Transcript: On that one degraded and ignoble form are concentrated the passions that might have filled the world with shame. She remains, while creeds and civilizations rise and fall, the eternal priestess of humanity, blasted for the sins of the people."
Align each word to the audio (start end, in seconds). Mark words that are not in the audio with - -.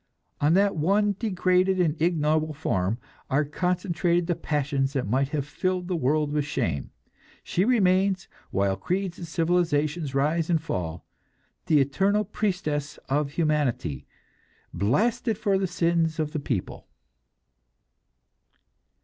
On 0.39 0.55
that 0.55 0.75
one 0.75 1.15
degraded 1.19 1.79
and 1.79 1.95
ignoble 2.01 2.55
form 2.55 2.97
are 3.29 3.45
concentrated 3.45 4.25
the 4.25 4.33
passions 4.33 4.93
that 4.93 5.07
might 5.07 5.29
have 5.29 5.45
filled 5.45 5.87
the 5.87 5.95
world 5.95 6.31
with 6.31 6.43
shame. 6.43 6.89
She 7.43 7.65
remains, 7.65 8.27
while 8.49 8.75
creeds 8.75 9.19
and 9.19 9.27
civilizations 9.27 10.15
rise 10.15 10.49
and 10.49 10.59
fall, 10.59 11.05
the 11.67 11.79
eternal 11.79 12.25
priestess 12.25 12.97
of 13.09 13.33
humanity, 13.33 14.07
blasted 14.73 15.37
for 15.37 15.59
the 15.59 15.67
sins 15.67 16.17
of 16.17 16.31
the 16.31 16.39
people." 16.39 16.87